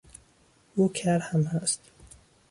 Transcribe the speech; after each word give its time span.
او 0.75 0.89
کر 0.91 1.19
هم 1.19 1.43
هست. 1.43 1.79